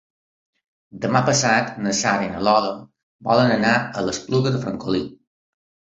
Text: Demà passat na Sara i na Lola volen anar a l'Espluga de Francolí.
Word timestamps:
Demà 1.03 1.19
passat 1.27 1.69
na 1.83 1.93
Sara 1.99 2.25
i 2.27 2.31
na 2.31 2.41
Lola 2.47 2.73
volen 3.31 3.53
anar 3.59 3.75
a 4.01 4.05
l'Espluga 4.09 4.55
de 4.57 4.63
Francolí. 4.65 5.07